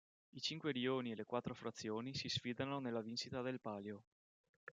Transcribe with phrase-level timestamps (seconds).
[0.31, 4.01] I cinque rioni e le quattro frazioni si sfidano nella vincita del palio.